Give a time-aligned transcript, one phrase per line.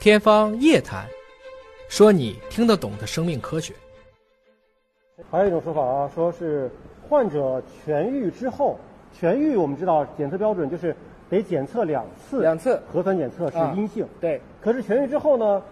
[0.00, 1.04] 天方夜谭，
[1.90, 3.74] 说你听得懂的生命科学。
[5.30, 6.70] 还有一种说法啊，说是
[7.06, 8.78] 患者痊愈之后，
[9.20, 10.96] 痊愈我们知道检测标准就是
[11.28, 14.06] 得检测两次，两次核酸检测是啊阴性。
[14.18, 15.62] 对，可是痊愈之后呢，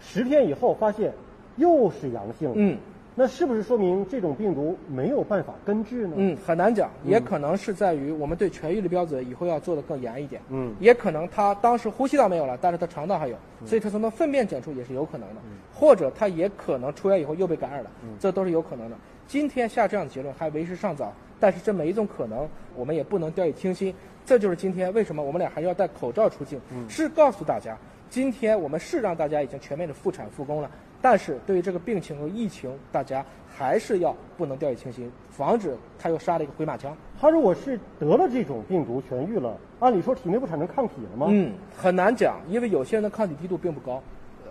[0.00, 1.12] 十天以后发现
[1.54, 2.52] 又是阳性。
[2.56, 2.76] 嗯。
[3.18, 6.16] 那是不是说明这种病毒没有办法根治呢？
[6.16, 10.42] 嗯，很难讲，也可能是在于我们对痊愈的标准以后要做得更严一点。
[10.50, 15.36] 嗯也可能他当时呼吸道没有了，但是他肠道还有，所以他从他粪便检出也是有可能的，
[15.72, 18.96] 或者他也可能出院以后又被感染了，这都是有可能的。
[19.26, 21.10] 今天下这样的结论还为时尚早，
[21.40, 23.94] 但是这每一种可能我们也不能掉以轻心。
[24.26, 27.78] 这就是今天为什么我们俩还要戴口罩出镜，是告诉大家，
[28.10, 36.96] 今天我们是让大家已经全面的复产复工了，但是对于这个病情和疫情，大家还是要不能掉以轻心，防止他又杀了一个回马枪。
[37.20, 41.26] 他如果是得了这种病毒痊愈了，按理说体内不产生抗体了吗？
[41.30, 44.02] 嗯，很难讲，因为有些人的抗体滴度并不高，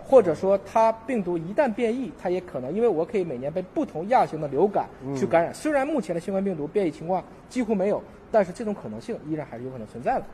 [0.02, 5.52] 或者说他病毒一旦变异，他也可能因为我可以每年被不同亚型的流感去感染。
[5.52, 8.02] 虽然目前的新冠病毒变异情况几乎没有，
[8.32, 10.24] 但是这种可能性依然还是有可能存在的。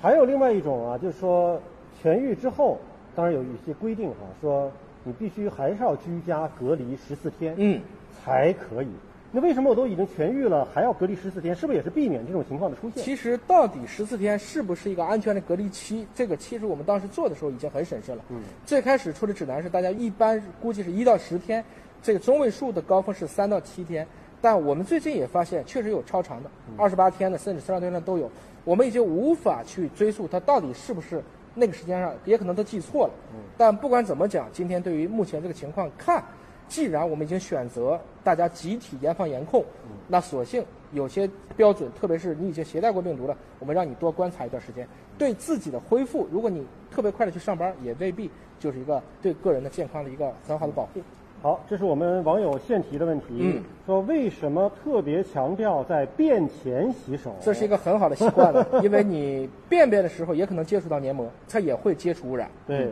[0.00, 1.60] 还有另外一种啊，就是说
[2.02, 2.78] 痊愈之后，
[3.14, 4.70] 当然有一些规定哈、说
[5.08, 7.80] 你必须还是要居家隔离十四天，嗯，
[8.22, 8.88] 才可以。
[9.32, 11.54] 那为什么我都已经痊愈了，还要隔离十四天？
[11.54, 13.02] 是不是也是避免这种情况的出现？
[13.02, 16.06] 其实到底十四天是不是一个安全的隔离期？
[16.14, 18.22] 这个其实我们当时做的时候已经很审慎了。
[18.28, 21.64] 嗯，最开始出的指南是大家一般估计是一到十天，
[22.02, 24.06] 这个中位数的高峰是三到七天。
[24.42, 28.30] 但我们最近也发现，确实有超长的，二十八天的，甚至三十多天的都有。
[28.64, 31.22] 我们已经无法去追溯它到底是不是
[31.58, 33.12] 那个时间上，也可能都记错了。
[33.56, 36.24] 但不管怎么讲，今天对于目前这个情况看，
[36.68, 39.64] 既然我们已经选择大家集体严防严控，
[40.06, 44.86] 那索性有些标准，特别是你已经携带过病毒了，我们让你多观察一段时间，
[45.18, 51.00] 对自己的恢复，如果你特别快的去上班，也未必就是一个对个人的健康的一个很好的保护。
[51.40, 57.34] 好，这是我们网友现提的问题，嗯说为什么特别强调在便前洗手？
[57.40, 62.50] 这是一个很好的习惯了，因为你便便的时候也可能接触到黏膜，它也会接触污染。
[62.66, 62.88] 对。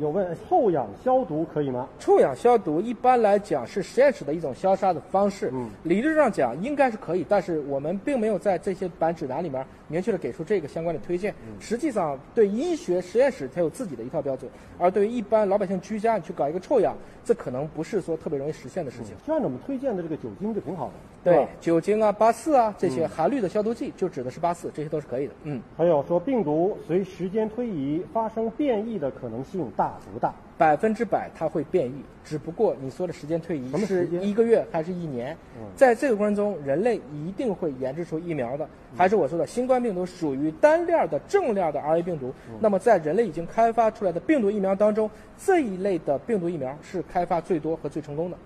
[0.00, 1.88] 有问臭氧消毒可以吗？
[1.98, 11.32] 臭氧消毒一般来讲是实验室的一种消杀的方式，嗯理论上讲应该是可以，但是我们并没有在这些版指南里面明确的给出这个相关的推荐。
[11.46, 19.14] 嗯实际上，对医学实验室它有自己的一套标准，而对于一般老百姓居家你去搞一个臭氧，这可能不是说特别容易实现的事情。
[19.26, 20.86] 就按照我们推荐的这个酒精就挺好
[21.24, 25.32] 的，对，酒精啊、八四啊这些含氯的消毒剂就指的是八四，这些都是可以的。
[25.42, 25.60] 嗯。
[25.76, 30.32] 还有说病毒随时间推移发生变异的可能性大不大？
[30.56, 35.36] 百分之百它会变异，只不过你说的时间推移是一个月还是一年？
[35.56, 38.68] 嗯在这个过程中，人类一定会研制出疫苗的。
[38.96, 42.34] 还是我说的，新冠病毒属于单链的正链的 RNA 病毒。
[42.58, 48.36] 那么在人类已经开发出来的病毒疫苗当中，这一类的病毒疫苗是开发最多和最成功的。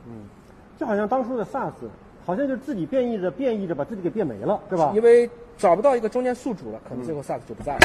[0.78, 1.72] 就好像当初的 SARS，
[2.26, 4.92] 好像就自己变异着变异着把自己给变没了，对吧？
[4.94, 7.80] 因为找不到一个中间宿主了，可能最后 SARS 就不在了。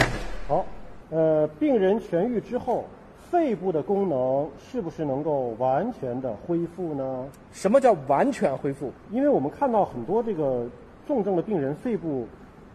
[0.47, 0.66] 好，
[1.12, 2.85] 呃，病人痊愈之后，
[3.30, 7.26] 肺部的功能是不是能够完全的恢复呢？
[7.52, 8.92] 什么叫完全恢复？
[9.12, 10.66] 因为我们看到很多这个
[11.06, 12.26] 重症的病人肺部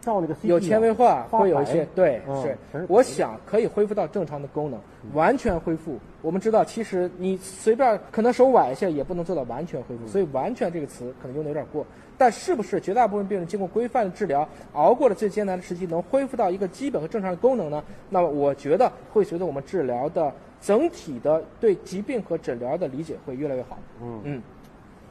[0.03, 2.85] 照那个 CT 啊有纤维化，会有一些对，嗯是。
[2.89, 4.77] 我想可以恢复到正常的功能，
[5.13, 5.97] 完全恢复。
[6.21, 10.05] 我们知道，其实你随便可能手崴一下，也不能做到完全恢复。
[10.07, 11.85] 所以“完全”这个词可能用的有点过。
[12.17, 17.83] 但是不是绝大部分病人经过规范的治疗，熬过了最艰难的时期，能恢复到一个基本和正常的功能呢？
[18.09, 20.31] 那么我觉得会随着我们治疗的
[20.61, 23.77] 整体的对疾病和诊疗的理解会越来越好。
[24.01, 24.41] 嗯嗯。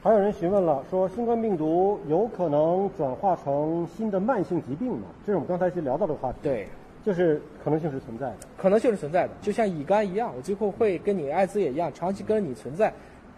[0.04, 5.06] 还有人询问了，说新冠病毒有可能转化成新的慢性疾病吗？
[5.24, 6.66] 这是我们刚才其实聊到的话题。，对，
[7.04, 8.36] 就是可能性是存在的。
[8.56, 12.92] 可能性是存在的，就像乙肝一样，我最后会跟你艾滋也一样，长期跟着你存在。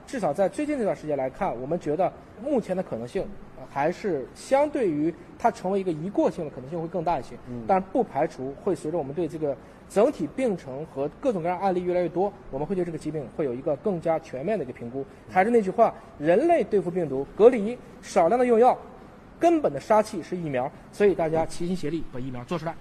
[0.07, 2.11] 至少在最近这段时间来看，我们觉得
[2.43, 7.35] 目前的可能性呃还是相对于它成为一个一过性的可能性会更大一些。
[7.49, 9.57] 嗯但不排除会随着我们对这个
[9.89, 15.05] 整体病程和各种各样案例越来越多，我们会对这个疾病会有一个更加全面的一个评估。
[15.29, 18.79] 还是那句话，人类对付病毒，隔离，少量的用药，
[19.41, 22.77] 根本的杀器是疫苗，所以大家齐心协力把疫苗做出来。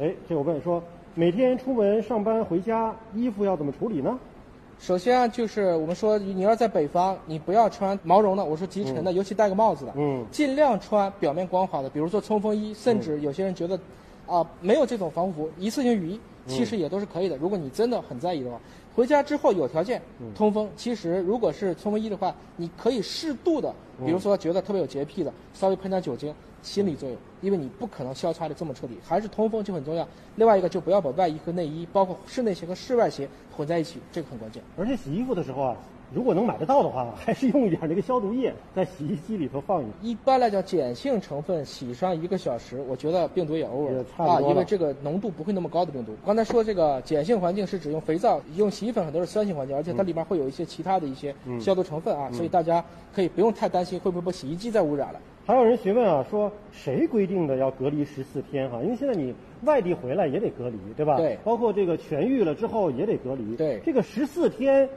[0.00, 0.80] 哎，这我问说，
[1.16, 4.16] 每天出门上班回家，衣服要怎么处理呢？
[4.78, 10.24] 首先啊，就是我们说，你要在北方，你不要穿毛绒的，我说集成的，尤其戴个帽子的，嗯。
[10.30, 13.78] 尽量穿表面光滑的，比如说冲锋衣，甚至有些人觉得，
[14.26, 17.36] 啊、没有这种防护服，一次性雨衣其实也都是可以的。
[17.38, 18.60] 如果你真的很在意的话，
[18.96, 23.70] 回家之后有条件嗯通风，其实如果是冲锋衣的话，你可以适度的，
[24.02, 30.08] 比如说觉得特别有洁癖的，稍微喷点酒精，心理作用，因为你不可能消擦的这么彻底，还是通风就很重要。
[30.36, 34.62] 另外一个就不要把外衣和内衣，包括室内鞋和室外鞋混在一起，这个很关键。
[34.78, 35.76] 而且洗衣服的时候啊，
[36.14, 39.92] 如果能买得到的话，还是用一点那个消毒液在洗衣机里头放一放。
[40.02, 46.14] 一般来讲，碱性成分洗上一个小时，我觉得病毒也 over 也了啊，因为这个浓度不会那么高的病毒。
[46.24, 55.20] 刚才说这个碱性环境是指用肥皂、用洗衣粉，很多是酸性环境，而且它里面会有一些其他的一些消毒成分啊，所以大家可以不用太担心会不会被洗衣机再污染了。
[55.44, 61.16] 还有人询问啊，说谁规定的要隔离十四天哈、因为现在你外地回来也得隔离，对吧？
[61.16, 63.56] 对包括这个痊愈了之后也得隔离。
[63.56, 64.88] 对这个十四天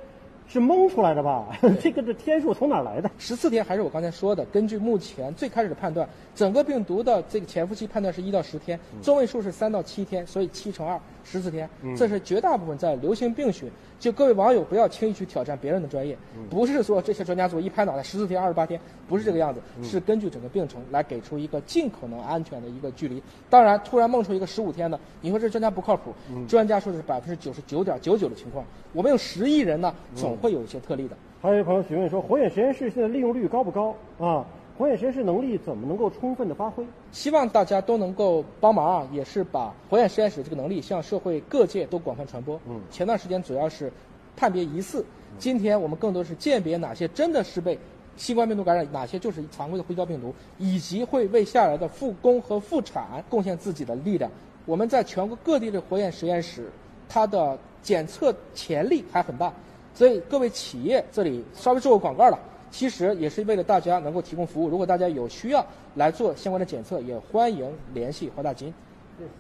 [0.52, 1.48] 是蒙出来的吧？
[1.80, 3.10] 这个这天数从哪来的？
[3.20, 13.68] 十四天还是我刚才说的，根据目前最开始的判断，整个病毒的这个潜伏期判断是一到十天，中位数是三到七天，所以七乘二十四天，这是绝大部分在流行病学。
[14.00, 16.18] 就各位网友不要轻易去挑战别人的专业，
[16.50, 18.80] 不是说这些专家组一拍脑袋十四天、二十八天，
[19.10, 23.22] 不是这个样子，是根据整个病程来给出一个尽可能安全的一个距离。
[23.50, 26.14] 当然，突然梦出一个十五天的，你说这专家不靠谱，
[26.48, 31.16] 专家说的是百分之九十九点九九的情况，我们有十亿人呢，总会有一些特例的。
[31.42, 34.46] 还有一朋友询问说，火眼实验室现在利用率高不高啊？
[34.78, 36.86] 火眼实验室能力怎么能够充分的发挥？
[37.12, 42.60] 希望大家都能够帮忙啊，也是把火眼实验室这个能力向社会各界都广泛传播。
[42.68, 43.92] 嗯前段时间主要是
[44.38, 45.06] 判别疑似，
[45.38, 47.78] 今天我们更多是鉴别哪些真的是被
[48.16, 54.32] 新冠病毒感染，哪些就是常规的呼吸道病毒，以及会为下来的复工和复产贡献自己的力量。
[54.66, 56.70] 我们在全国各地的火眼实验室，
[57.10, 59.52] 它的检测潜力还很大，
[59.94, 62.40] 所以各位企业这里稍微做个广告了。
[62.72, 64.70] 其实也是为了大家能够提供服务。
[64.70, 65.66] 如果大家有需要
[65.96, 68.74] 来做相关的检测，也欢迎联系华大基因。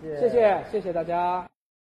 [0.02, 1.59] 谢谢谢，谢谢大家。